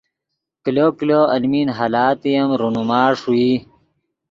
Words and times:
کلو 0.63 0.87
کلو 0.97 1.19
المین 1.35 1.67
حالاتے 1.77 2.31
ام 2.41 2.49
رونما 2.59 3.01
ݰوئی 3.19 3.51